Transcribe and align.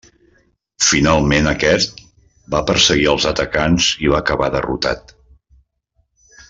Finalment 0.85 1.49
aquest 1.51 2.01
va 2.55 2.63
perseguir 2.71 3.07
als 3.13 3.29
atacants 3.35 3.93
i 4.07 4.13
va 4.15 4.25
acabar 4.25 4.53
derrotat. 4.57 5.19